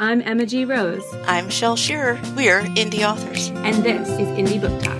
[0.00, 0.64] I'm Emma G.
[0.64, 1.02] Rose.
[1.26, 2.20] I'm Shel Shearer.
[2.36, 3.48] We're indie authors.
[3.48, 4.96] And this is Indie Book Talk.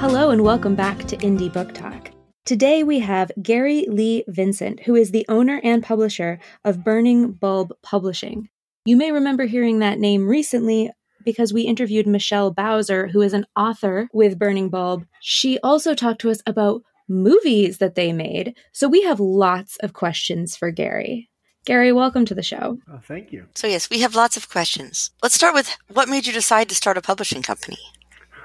[0.00, 2.12] Hello, and welcome back to Indie Book Talk.
[2.44, 7.72] Today we have Gary Lee Vincent, who is the owner and publisher of Burning Bulb
[7.82, 8.50] Publishing.
[8.84, 10.92] You may remember hearing that name recently
[11.24, 15.06] because we interviewed Michelle Bowser, who is an author with Burning Bulb.
[15.20, 18.54] She also talked to us about movies that they made.
[18.70, 21.29] So we have lots of questions for Gary.
[21.70, 22.78] Gary, welcome to the show.
[22.92, 23.46] Oh, thank you.
[23.54, 25.12] So, yes, we have lots of questions.
[25.22, 27.78] Let's start with what made you decide to start a publishing company?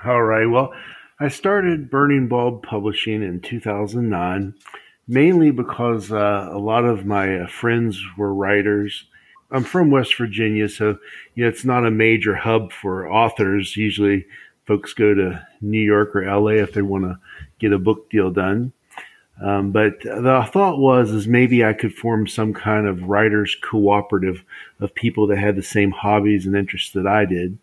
[0.04, 0.46] All right.
[0.46, 0.72] Well,
[1.20, 4.54] I started Burning Bulb Publishing in 2009,
[5.08, 9.06] mainly because uh, a lot of my uh, friends were writers.
[9.50, 11.00] I'm from West Virginia, so
[11.34, 13.76] you know, it's not a major hub for authors.
[13.76, 14.28] Usually,
[14.68, 17.18] folks go to New York or LA if they want to
[17.58, 18.72] get a book deal done.
[19.42, 24.44] Um, but the thought was is maybe I could form some kind of writers cooperative
[24.80, 27.58] of people that had the same hobbies and interests that I did,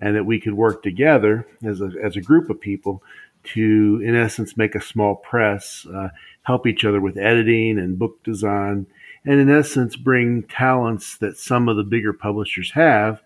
[0.00, 3.02] and that we could work together as a as a group of people
[3.44, 6.08] to, in essence, make a small press, uh,
[6.44, 8.86] help each other with editing and book design,
[9.24, 13.22] and in essence, bring talents that some of the bigger publishers have.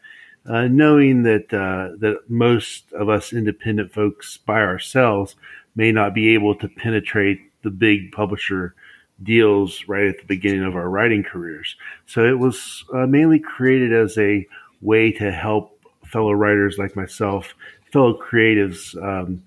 [0.48, 5.34] Uh, knowing that uh, that most of us independent folks by ourselves
[5.74, 8.76] may not be able to penetrate the big publisher
[9.24, 11.74] deals right at the beginning of our writing careers.
[12.06, 14.46] So it was uh, mainly created as a
[14.80, 17.54] way to help fellow writers like myself,
[17.92, 19.42] fellow creatives, um,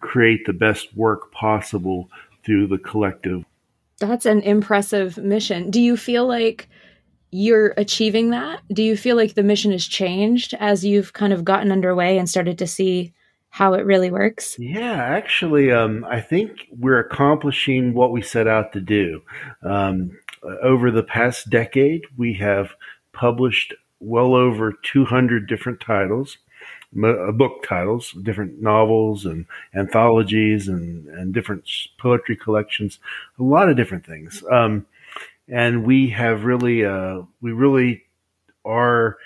[0.00, 2.08] create the best work possible
[2.42, 3.44] through the collective.
[3.98, 5.70] That's an impressive mission.
[5.70, 6.70] Do you feel like
[7.30, 8.62] you're achieving that?
[8.72, 12.30] Do you feel like the mission has changed as you've kind of gotten underway and
[12.30, 13.12] started to see
[13.58, 14.56] how it really works?
[14.56, 19.22] Yeah, actually, um, I think we're accomplishing what we set out to do.
[19.64, 20.16] Um,
[20.62, 22.70] over the past decade, we have
[23.12, 26.38] published well over 200 different titles,
[27.02, 31.68] uh, book titles, different novels and anthologies and, and different
[31.98, 33.00] poetry collections,
[33.40, 34.44] a lot of different things.
[34.52, 34.86] Um,
[35.48, 38.04] and we have really, uh, we really
[38.64, 39.16] are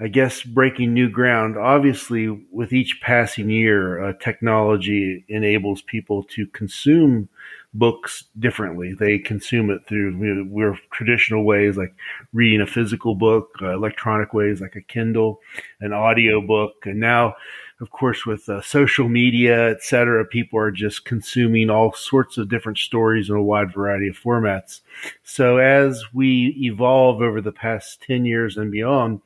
[0.00, 1.56] I guess breaking new ground.
[1.56, 7.28] Obviously, with each passing year, uh, technology enables people to consume
[7.74, 8.94] books differently.
[8.98, 11.94] They consume it through you know, we're traditional ways like
[12.32, 15.40] reading a physical book, uh, electronic ways like a Kindle,
[15.80, 17.34] an audio book, and now,
[17.80, 22.78] of course, with uh, social media, etc., people are just consuming all sorts of different
[22.78, 24.80] stories in a wide variety of formats.
[25.22, 29.20] So as we evolve over the past ten years and beyond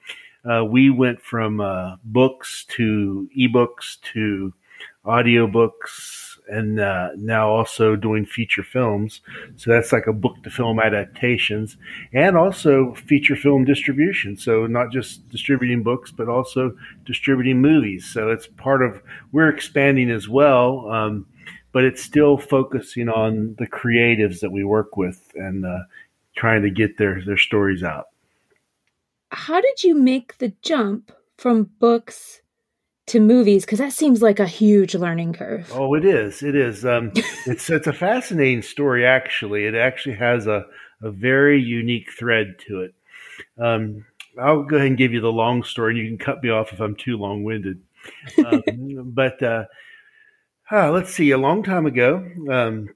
[0.51, 4.53] uh, we went from uh, books to ebooks to
[5.05, 9.21] audiobooks and uh, now also doing feature films.
[9.57, 11.77] So that's like a book to film adaptations
[12.13, 14.37] and also feature film distribution.
[14.37, 18.05] So not just distributing books, but also distributing movies.
[18.05, 19.01] So it's part of,
[19.31, 20.91] we're expanding as well.
[20.91, 21.27] Um,
[21.73, 25.79] but it's still focusing on the creatives that we work with and uh,
[26.37, 28.09] trying to get their, their stories out
[29.33, 32.41] how did you make the jump from books
[33.07, 33.65] to movies?
[33.65, 35.71] Because that seems like a huge learning curve.
[35.73, 36.43] Oh, it is.
[36.43, 36.85] It is.
[36.85, 37.13] Um,
[37.47, 39.07] it's it's a fascinating story.
[39.07, 40.67] Actually, it actually has a
[41.03, 42.95] a very unique thread to it.
[43.59, 44.05] Um,
[44.41, 46.73] I'll go ahead and give you the long story, and you can cut me off
[46.73, 47.81] if I'm too long winded.
[48.45, 49.67] Um, but uh,
[50.73, 51.31] uh, let's see.
[51.31, 52.89] A long time ago, um,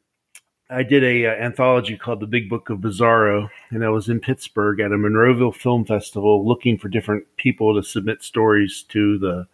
[0.68, 4.18] I did a uh, anthology called The Big Book of Bizarro, and I was in
[4.18, 9.46] Pittsburgh at a Monroeville Film Festival looking for different people to submit stories to the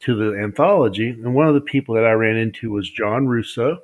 [0.00, 1.10] to the anthology.
[1.10, 3.78] And one of the people that I ran into was John Russo.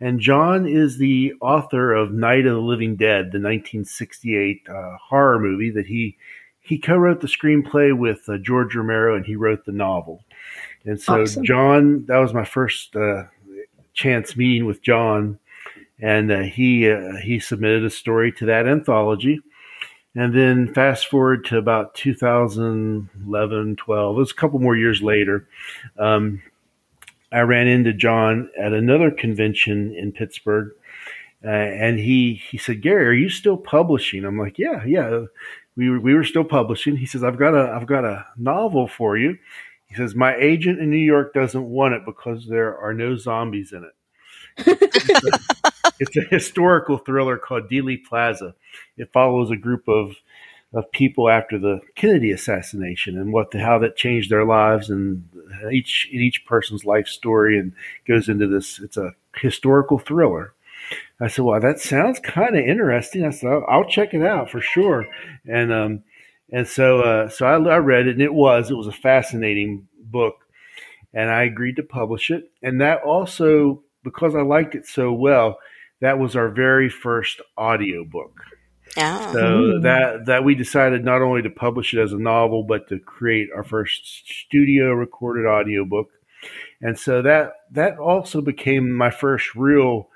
[0.00, 5.38] And John is the author of Night of the Living Dead, the 1968 uh, horror
[5.38, 6.16] movie that he
[6.62, 10.24] he co-wrote the screenplay with uh, George Romero, and he wrote the novel.
[10.86, 11.44] And so awesome.
[11.44, 13.24] John, that was my first uh,
[13.92, 15.38] chance meeting with John
[16.00, 19.40] and uh, he uh, he submitted a story to that anthology.
[20.16, 25.46] And then fast forward to about 2011, 12, it was a couple more years later.
[25.98, 26.42] Um,
[27.30, 30.72] I ran into John at another convention in Pittsburgh,
[31.44, 35.26] uh, and he he said, "Gary, are you still publishing?" I'm like, "Yeah, yeah,
[35.76, 38.88] we were, we were still publishing." He says, "I've got a I've got a novel
[38.88, 39.38] for you."
[39.86, 43.72] He says, "My agent in New York doesn't want it because there are no zombies
[43.72, 45.62] in it."
[46.00, 48.54] it's a historical thriller called Dealey Plaza.
[48.96, 50.16] It follows a group of
[50.72, 55.28] of people after the Kennedy assassination and what the, how that changed their lives and
[55.72, 57.72] each in each person's life story and
[58.06, 58.78] goes into this.
[58.80, 60.54] It's a historical thriller.
[61.20, 64.50] I said, "Well, that sounds kind of interesting." I said, I'll, "I'll check it out
[64.50, 65.06] for sure."
[65.46, 66.02] And um,
[66.52, 69.88] and so uh, so I, I read it, and it was it was a fascinating
[70.00, 70.46] book,
[71.12, 72.50] and I agreed to publish it.
[72.62, 75.58] And that also because I liked it so well,
[76.00, 78.40] that was our very first audio book.
[78.96, 79.32] Oh.
[79.32, 82.98] So that that we decided not only to publish it as a novel, but to
[82.98, 86.08] create our first studio recorded audiobook.
[86.80, 90.08] And so that that also became my first real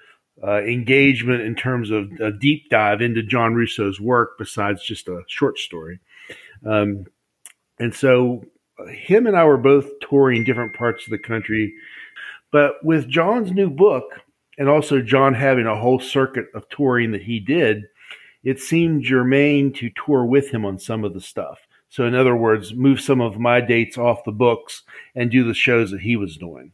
[0.43, 5.23] uh, engagement in terms of a deep dive into John Russo's work, besides just a
[5.29, 6.01] short story.
[6.67, 7.05] Um,
[7.79, 8.45] and so
[8.89, 11.75] him and I were both touring different parts of the country.
[12.51, 14.05] But with John's new book,
[14.59, 17.85] and also John having a whole circuit of touring that he did,
[18.43, 21.59] it seemed germane to tour with him on some of the stuff.
[21.89, 24.83] So, in other words, move some of my dates off the books
[25.15, 26.73] and do the shows that he was doing.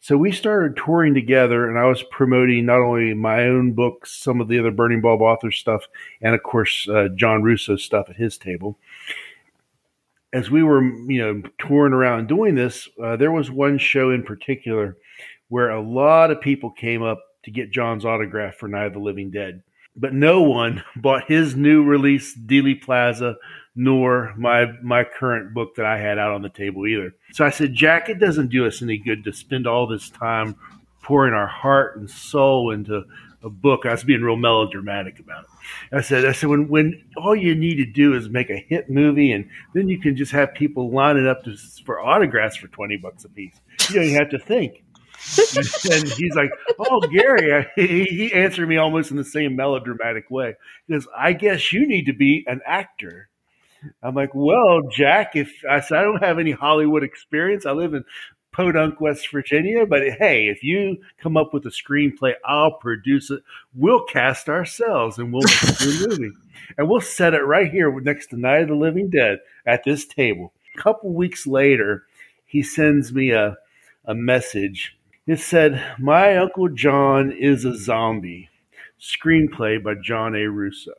[0.00, 4.40] So we started touring together, and I was promoting not only my own books, some
[4.40, 5.86] of the other Burning Bulb author stuff,
[6.22, 8.78] and of course uh, John Russo's stuff at his table.
[10.32, 14.22] As we were, you know, touring around doing this, uh, there was one show in
[14.22, 14.96] particular
[15.48, 18.98] where a lot of people came up to get John's autograph for Night of the
[18.98, 19.62] Living Dead
[19.98, 23.36] but no one bought his new release Dealey Plaza
[23.74, 27.14] nor my my current book that I had out on the table either.
[27.32, 30.56] So I said, Jack, it doesn't do us any good to spend all this time
[31.02, 33.04] pouring our heart and soul into
[33.42, 33.86] a book.
[33.86, 35.96] I was being real melodramatic about it.
[35.96, 38.90] I said, I said, when when all you need to do is make a hit
[38.90, 42.96] movie, and then you can just have people lining up to, for autographs for twenty
[42.96, 43.54] bucks a piece.
[43.90, 44.82] You don't even have to think
[45.90, 50.54] and he's like, "Oh, Gary," he, he answered me almost in the same melodramatic way.
[50.86, 53.28] He goes, "I guess you need to be an actor."
[54.02, 57.94] I'm like, "Well, Jack, if I said I don't have any Hollywood experience, I live
[57.94, 58.04] in
[58.52, 63.42] Podunk, West Virginia, but hey, if you come up with a screenplay, I'll produce it.
[63.74, 66.30] We'll cast ourselves and we'll make a movie,
[66.76, 70.06] and we'll set it right here next to Night of the Living Dead at this
[70.06, 72.04] table." A couple weeks later,
[72.46, 73.56] he sends me a
[74.08, 74.97] a message
[75.28, 78.48] it said, My Uncle John is a Zombie,
[78.98, 80.48] screenplay by John A.
[80.48, 80.94] Russo.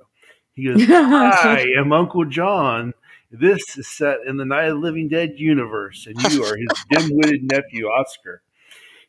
[0.54, 2.94] He goes, I am Uncle John.
[3.32, 6.68] This is set in the Night of the Living Dead universe, and you are his
[6.92, 8.44] dim witted nephew, Oscar.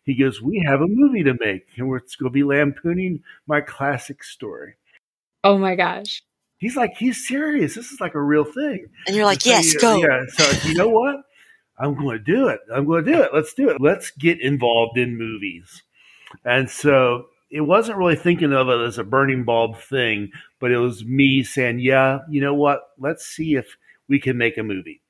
[0.04, 3.60] He goes, We have a movie to make, and we're going to be lampooning my
[3.60, 4.74] classic story.
[5.44, 6.22] Oh my gosh.
[6.56, 7.74] He's like, He's serious.
[7.74, 8.86] This is like a real thing.
[9.06, 9.98] And you're like, Yes, go.
[9.98, 10.24] Yeah.
[10.28, 11.16] So, you know what?
[11.80, 12.60] I'm going to do it.
[12.72, 13.30] I'm going to do it.
[13.32, 13.80] Let's do it.
[13.80, 15.82] Let's get involved in movies.
[16.44, 20.30] And so it wasn't really thinking of it as a burning bulb thing,
[20.60, 22.82] but it was me saying, yeah, you know what?
[22.98, 23.76] Let's see if
[24.08, 25.00] we can make a movie.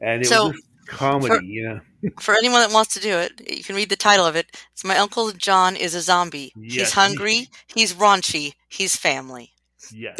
[0.00, 2.10] And it so was comedy, for, you know.
[2.20, 4.46] for anyone that wants to do it, you can read the title of it.
[4.72, 6.52] It's My Uncle John is a Zombie.
[6.56, 6.74] Yes.
[6.74, 9.52] He's hungry, he's raunchy, he's family.
[9.92, 10.18] Yes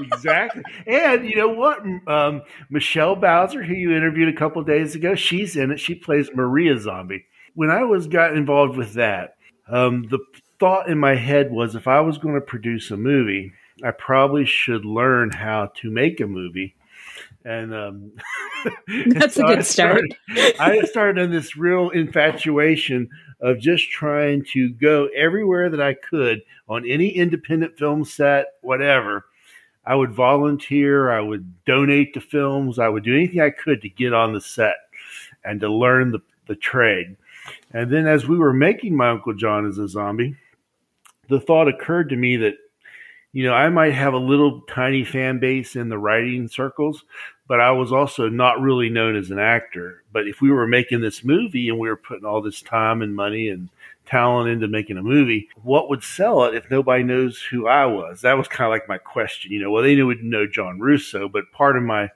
[0.00, 0.62] exactly.
[0.86, 1.80] And you know what?
[2.06, 5.80] Um, Michelle Bowser, who you interviewed a couple days ago, she's in it.
[5.80, 7.26] She plays Maria Zombie.
[7.54, 9.36] When I was got involved with that,
[9.68, 10.18] um, the
[10.60, 13.52] thought in my head was if I was going to produce a movie,
[13.82, 16.74] I probably should learn how to make a movie.
[17.48, 18.12] And um,
[19.06, 20.60] that's so a good I started, start.
[20.60, 23.08] I started on this real infatuation
[23.40, 29.24] of just trying to go everywhere that I could on any independent film set, whatever,
[29.86, 33.88] I would volunteer, I would donate to films, I would do anything I could to
[33.88, 34.76] get on the set
[35.42, 37.16] and to learn the, the trade.
[37.72, 40.36] And then as we were making My Uncle John as a Zombie,
[41.30, 42.56] the thought occurred to me that,
[43.32, 47.04] you know, I might have a little tiny fan base in the writing circles,
[47.48, 50.04] but I was also not really known as an actor.
[50.12, 53.16] But if we were making this movie and we were putting all this time and
[53.16, 53.70] money and
[54.04, 58.20] talent into making a movie, what would sell it if nobody knows who I was?
[58.20, 59.50] That was kind of like my question.
[59.50, 62.10] You know, well, they knew would know John Russo, but part of my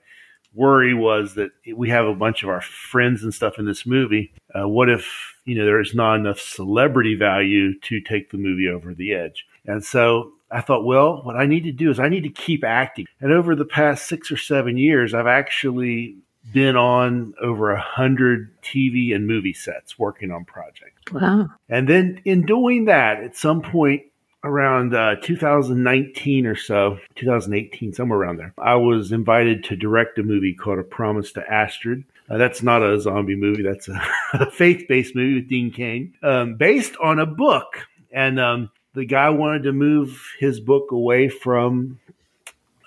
[0.53, 4.31] worry was that we have a bunch of our friends and stuff in this movie.
[4.53, 8.93] Uh, what if, you know, there's not enough celebrity value to take the movie over
[8.93, 9.47] the edge?
[9.65, 12.63] And so I thought, well, what I need to do is I need to keep
[12.63, 13.07] acting.
[13.19, 16.17] And over the past six or seven years, I've actually
[16.51, 21.11] been on over a hundred TV and movie sets working on projects.
[21.11, 21.49] Wow.
[21.69, 24.03] And then in doing that, at some point
[24.43, 30.23] around uh, 2019 or so, 2018, somewhere around there, I was invited to direct a
[30.23, 32.03] movie called A Promise to Astrid.
[32.29, 33.63] Uh, that's not a zombie movie.
[33.63, 34.01] That's a,
[34.33, 37.87] a faith-based movie with Dean Cain, um, based on a book.
[38.11, 41.99] And um, the guy wanted to move his book away from.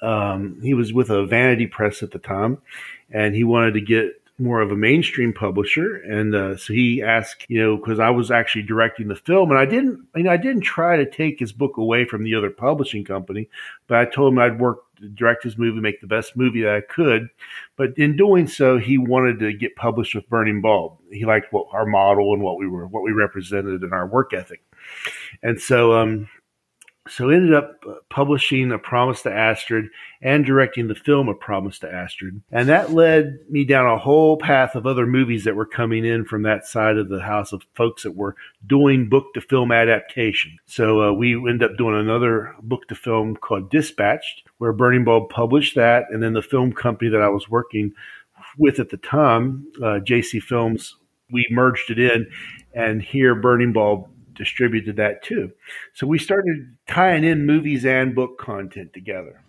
[0.02, 2.58] Um, he was with a vanity press at the time,
[3.10, 7.46] and he wanted to get more of a mainstream publisher, and uh, so he asked,
[7.48, 10.36] you know, because I was actually directing the film, and I didn't, you know, I
[10.36, 13.48] didn't try to take his book away from the other publishing company,
[13.86, 14.80] but I told him I'd work
[15.14, 17.28] direct his movie, make the best movie that I could.
[17.76, 20.98] But in doing so, he wanted to get published with Burning Bulb.
[21.10, 24.32] He liked what our model and what we were, what we represented in our work
[24.32, 24.62] ethic.
[25.42, 26.28] And so, um,
[27.08, 29.86] so ended up uh, publishing A Promise to Astrid
[30.22, 32.42] and directing the film A Promise to Astrid.
[32.50, 36.24] And that led me down a whole path of other movies that were coming in
[36.24, 38.34] from that side of the house of folks that were
[38.66, 40.56] doing book to film adaptation.
[40.66, 45.30] So uh, we ended up doing another book to film called Dispatched, where Burning Bulb
[45.30, 46.06] published that.
[46.10, 47.92] And then the film company that I was working
[48.58, 50.96] with at the time, uh, JC Films,
[51.30, 52.26] we merged it in.
[52.74, 55.52] And here Burning Bulb distributed that too.
[55.94, 59.42] So we started tying in movies and book content together.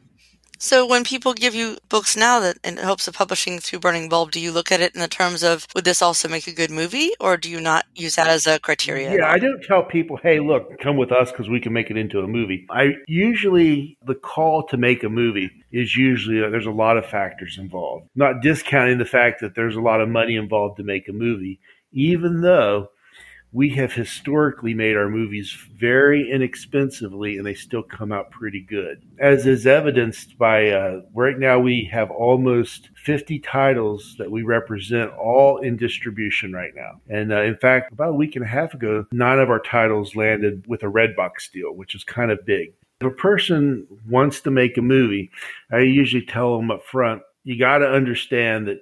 [0.59, 4.31] So when people give you books now that in hopes of publishing through Burning Bulb,
[4.31, 6.71] do you look at it in the terms of would this also make a good
[6.71, 9.13] movie, or do you not use that as a criteria?
[9.13, 11.97] Yeah, I don't tell people, hey, look, come with us because we can make it
[11.97, 12.65] into a movie.
[12.71, 17.05] I usually the call to make a movie is usually uh, there's a lot of
[17.05, 18.07] factors involved.
[18.15, 21.59] Not discounting the fact that there's a lot of money involved to make a movie,
[21.91, 22.89] even though
[23.57, 29.01] we have historically made our movies very inexpensively and they still come out pretty good.
[29.17, 35.11] As is evidenced by uh, right now, we have almost 50 titles that we represent
[35.13, 37.01] all in distribution right now.
[37.09, 40.15] And uh, in fact, about a week and a half ago, nine of our titles
[40.15, 42.73] landed with a Redbox deal, which is kind of big.
[43.01, 45.31] If a person wants to make a movie,
[45.71, 48.81] I usually tell them up front, you got to understand that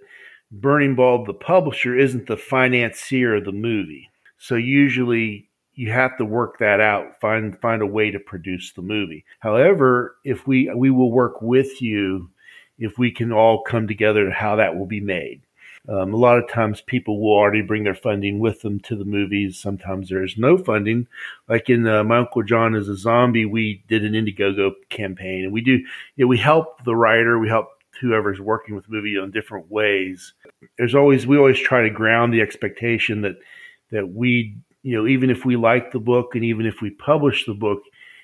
[0.52, 4.10] Burning Bulb, the publisher, isn't the financier of the movie
[4.48, 8.82] so usually you have to work that out, find find a way to produce the
[8.82, 9.26] movie.
[9.40, 12.30] However, if we we will work with you
[12.78, 15.42] if we can all come together how that will be made.
[15.88, 19.06] Um, a lot of times people will already bring their funding with them to the
[19.06, 19.60] movies.
[19.60, 21.08] Sometimes there's no funding.
[21.48, 25.54] Like in uh, My Uncle John is a Zombie, we did an Indiegogo campaign and
[25.54, 25.86] we do, you
[26.18, 27.68] know, we help the writer, we help
[28.02, 30.34] whoever's working with the movie in different ways.
[30.78, 33.38] There's always, we always try to ground the expectation that
[33.96, 37.46] that we, you know, even if we like the book and even if we publish
[37.46, 37.82] the book,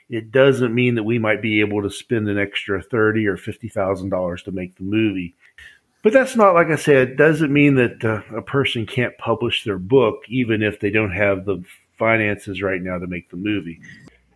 [0.10, 3.70] it doesn't mean that we might be able to spend an extra thirty or fifty
[3.70, 5.36] thousand dollars to make the movie.
[6.04, 9.78] But that's not, like I said, doesn't mean that uh, a person can't publish their
[9.78, 11.64] book even if they don't have the
[11.98, 13.80] finances right now to make the movie.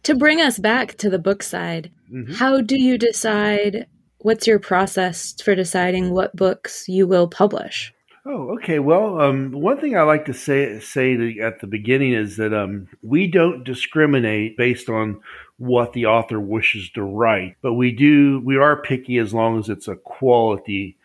[0.03, 2.33] To bring us back to the book side, mm-hmm.
[2.33, 3.87] how do you decide?
[4.19, 7.93] What's your process for deciding what books you will publish?
[8.27, 8.79] Oh, okay.
[8.79, 12.87] Well, um, one thing I like to say say at the beginning is that um,
[13.03, 15.21] we don't discriminate based on
[15.57, 18.41] what the author wishes to write, but we do.
[18.43, 20.97] We are picky as long as it's a quality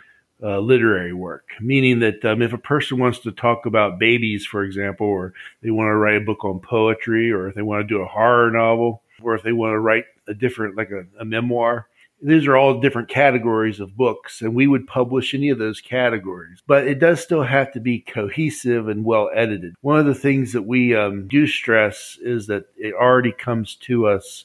[0.42, 1.44] uh, literary work.
[1.60, 5.70] Meaning that um, if a person wants to talk about babies, for example, or they
[5.70, 8.50] want to write a book on poetry, or if they want to do a horror
[8.50, 11.86] novel, or if they want to write a different, like a, a memoir,
[12.22, 16.62] these are all different categories of books, and we would publish any of those categories.
[16.66, 19.74] But it does still have to be cohesive and well edited.
[19.80, 24.06] One of the things that we um, do stress is that it already comes to
[24.06, 24.44] us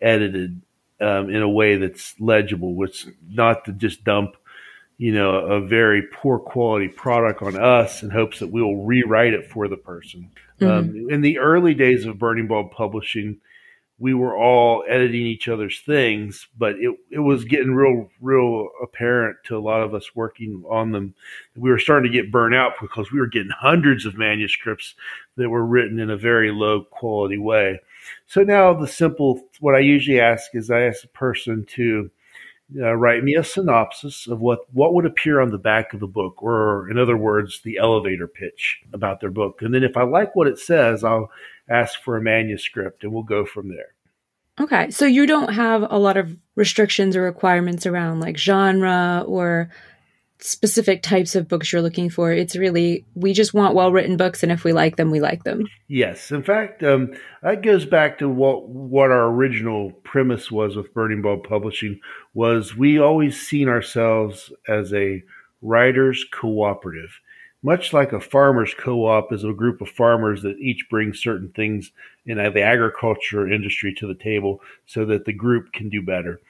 [0.00, 0.60] edited
[1.00, 4.36] um, in a way that's legible, which not to just dump
[4.96, 9.50] you know, a very poor quality product on us in hopes that we'll rewrite it
[9.50, 10.30] for the person.
[10.60, 10.66] Mm-hmm.
[10.66, 13.38] Um, in the early days of Burning Bulb Publishing,
[13.98, 19.36] we were all editing each other's things, but it, it was getting real, real apparent
[19.44, 21.14] to a lot of us working on them.
[21.54, 24.94] We were starting to get burnt out because we were getting hundreds of manuscripts
[25.36, 27.78] that were written in a very low quality way.
[28.26, 32.10] So now the simple, what I usually ask is I ask a person to
[32.80, 36.06] uh, write me a synopsis of what, what would appear on the back of the
[36.06, 39.62] book, or in other words, the elevator pitch about their book.
[39.62, 41.30] And then if I like what it says, I'll
[41.68, 43.94] ask for a manuscript and we'll go from there.
[44.60, 44.90] Okay.
[44.90, 49.70] So you don't have a lot of restrictions or requirements around like genre or
[50.40, 52.30] specific types of books you're looking for.
[52.30, 55.44] It's really, we just want well written books, and if we like them, we like
[55.44, 55.66] them.
[55.88, 56.30] Yes.
[56.30, 61.22] In fact, um, that goes back to what, what our original premise was with Burning
[61.22, 61.98] Bulb Publishing
[62.34, 65.22] was we always seen ourselves as a
[65.62, 67.20] writers cooperative
[67.64, 71.90] much like a farmers co-op is a group of farmers that each bring certain things
[72.26, 76.40] in the agriculture industry to the table so that the group can do better.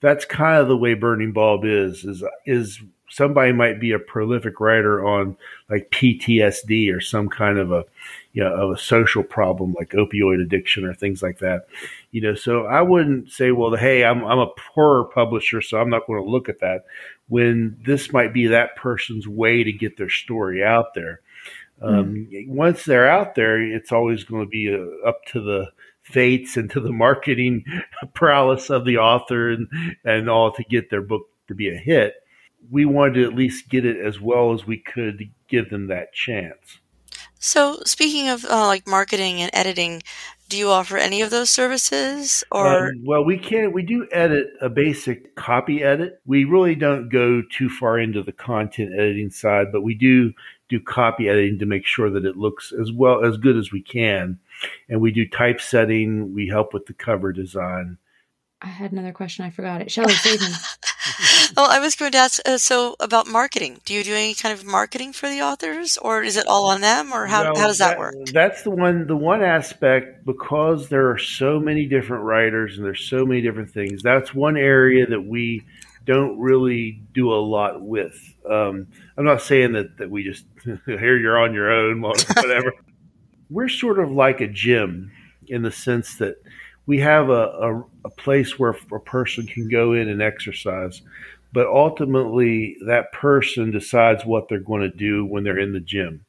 [0.00, 2.04] that's kind of the way Burning Bulb is.
[2.04, 5.36] Is is somebody might be a prolific writer on
[5.70, 7.84] like PTSD or some kind of a
[8.32, 11.66] you know of a social problem like opioid addiction or things like that.
[12.10, 15.90] You know, so I wouldn't say, well, hey, I'm I'm a horror publisher, so I'm
[15.90, 16.84] not going to look at that.
[17.28, 21.20] When this might be that person's way to get their story out there.
[21.80, 22.48] Um, mm.
[22.48, 25.70] Once they're out there, it's always going to be uh, up to the
[26.02, 27.64] fates and to the marketing
[28.14, 29.68] prowess of the author and,
[30.04, 32.14] and all to get their book to be a hit.
[32.70, 35.86] We wanted to at least get it as well as we could to give them
[35.88, 36.80] that chance.
[37.40, 40.02] So, speaking of uh, like marketing and editing,
[40.48, 44.48] do you offer any of those services or um, well we can we do edit
[44.60, 49.66] a basic copy edit we really don't go too far into the content editing side
[49.70, 50.32] but we do
[50.68, 53.82] do copy editing to make sure that it looks as well as good as we
[53.82, 54.38] can
[54.88, 57.98] and we do typesetting we help with the cover design
[58.60, 59.44] I had another question.
[59.44, 59.88] I forgot it.
[59.88, 60.48] Shelley, save me.
[61.56, 63.80] well, I was going to ask uh, so about marketing.
[63.84, 66.80] Do you do any kind of marketing for the authors, or is it all on
[66.80, 68.14] them, or how, well, how does that, that, work?
[68.32, 69.06] That's the one.
[69.06, 73.70] The one aspect because there are so many different writers and there's so many different
[73.70, 74.02] things.
[74.02, 75.64] That's one area that we
[76.04, 78.18] don't really do a lot with.
[78.48, 78.86] Um,
[79.16, 80.46] I'm not saying that that we just
[80.86, 82.72] here you're on your own, whatever.
[83.50, 85.12] We're sort of like a gym
[85.46, 86.36] in the sense that
[86.88, 91.02] we have a, a, a place where a person can go in and exercise,
[91.52, 96.24] but ultimately that person decides what they're going to do when they're in the gym.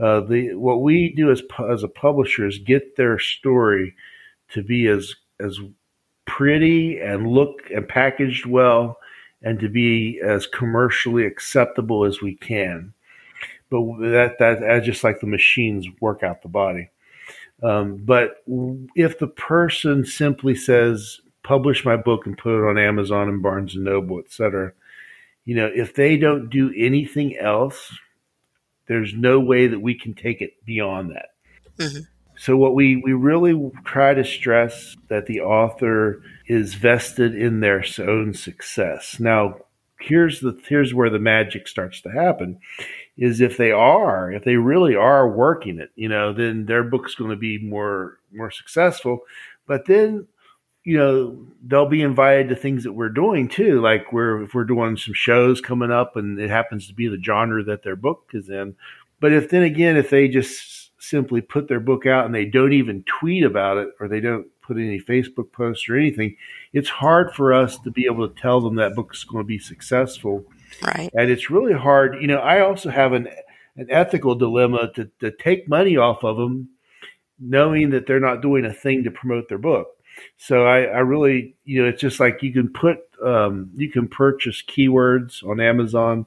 [0.00, 3.94] Uh, the what we do as as a publisher is get their story
[4.50, 5.58] to be as as
[6.24, 8.98] pretty and look and packaged well
[9.42, 12.92] and to be as commercially acceptable as we can.
[13.70, 16.90] But that that that's just like the machines work out the body.
[17.62, 18.44] Um, but
[18.94, 23.74] if the person simply says, publish my book and put it on Amazon and Barnes
[23.74, 24.72] and Noble, etc.,
[25.46, 27.96] you know, if they don't do anything else,
[28.86, 31.30] there's no way that we can take it beyond that.
[31.78, 32.02] Mm-hmm.
[32.36, 37.82] So what we, we really try to stress that the author is vested in their
[37.98, 39.18] own success.
[39.18, 39.56] Now,
[39.98, 42.60] here's the here's where the magic starts to happen
[43.16, 47.14] is if they are, if they really are working it, you know, then their book's
[47.14, 49.20] going to be more more successful.
[49.66, 50.28] But then,
[50.88, 53.80] you know, they'll be invited to things that we're doing too.
[53.80, 57.22] Like we're if we're doing some shows coming up, and it happens to be the
[57.22, 58.74] genre that their book is in.
[59.20, 62.72] But if then again, if they just simply put their book out and they don't
[62.72, 66.36] even tweet about it, or they don't put any Facebook posts or anything,
[66.72, 69.58] it's hard for us to be able to tell them that book's going to be
[69.58, 70.44] successful
[70.84, 71.10] Right.
[71.14, 72.20] And it's really hard.
[72.20, 73.28] You know, I also have an
[73.76, 76.68] an ethical dilemma to, to take money off of them,
[77.38, 79.86] knowing that they're not doing a thing to promote their book.
[80.36, 84.08] So I, I really, you know, it's just like you can put, um, you can
[84.08, 86.26] purchase keywords on Amazon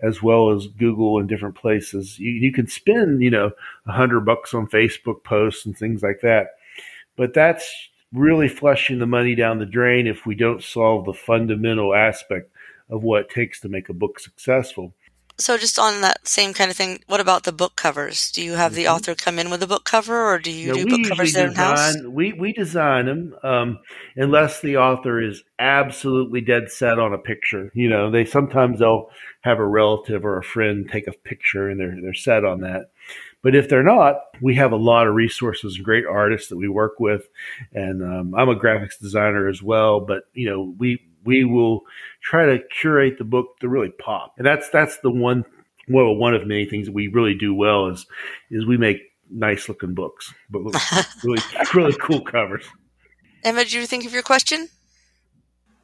[0.00, 2.18] as well as Google and different places.
[2.18, 3.52] You, you can spend, you know,
[3.86, 6.48] a hundred bucks on Facebook posts and things like that.
[7.16, 7.72] But that's
[8.12, 12.50] really flushing the money down the drain if we don't solve the fundamental aspect
[12.90, 14.94] of what it takes to make a book successful.
[15.42, 18.30] So, just on that same kind of thing, what about the book covers?
[18.30, 18.94] Do you have the mm-hmm.
[18.94, 21.96] author come in with a book cover, or do you do book covers in house?
[22.08, 23.80] We we design them um,
[24.14, 27.72] unless the author is absolutely dead set on a picture.
[27.74, 31.80] You know, they sometimes they'll have a relative or a friend take a picture, and
[31.80, 32.92] they're they're set on that.
[33.42, 36.68] But if they're not, we have a lot of resources and great artists that we
[36.68, 37.28] work with.
[37.72, 39.98] And um, I'm a graphics designer as well.
[39.98, 41.82] But you know, we we will
[42.22, 44.34] try to curate the book to really pop.
[44.38, 45.44] And that's that's the one
[45.88, 48.06] well one of many things that we really do well is
[48.50, 48.98] is we make
[49.30, 50.60] nice looking books, but
[51.24, 51.42] really
[51.74, 52.64] really cool covers.
[53.44, 54.68] Emma, do you think of your question?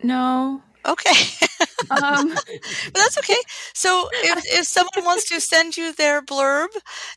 [0.03, 0.63] No.
[0.87, 1.11] Okay.
[1.91, 3.37] um, but that's okay.
[3.75, 6.69] So if, if someone wants to send you their blurb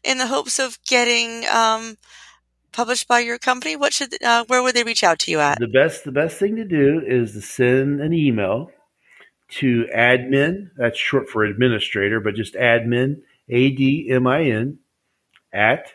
[0.04, 1.98] in the hopes of getting um,
[2.72, 5.60] published by your company, what should uh, where would they reach out to you at?
[5.60, 8.72] The best the best thing to do is to send an email
[9.60, 10.72] to admin.
[10.78, 14.80] That's short for administrator, but just admin a d m i n
[15.54, 15.92] at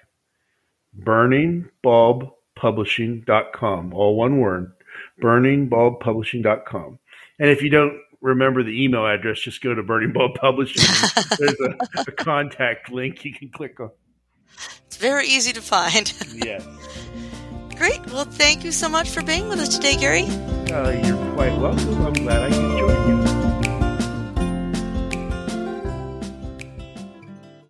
[0.99, 3.95] burningbulbpublishing.com.
[3.95, 4.73] All one word.
[5.21, 6.99] Burningbulbpublishing.com.
[7.39, 10.83] And if you don't remember the email address, just go to Burning Bulb Publishing.
[11.39, 11.77] There's a,
[12.09, 13.91] a contact link you can click on.
[14.87, 16.13] It's very easy to find.
[16.35, 16.65] yes.
[17.77, 18.05] Great.
[18.07, 20.23] Well, thank you so much for being with us today, Gary.
[20.73, 22.07] Uh, you're quite welcome.
[22.07, 23.26] I'm glad I could join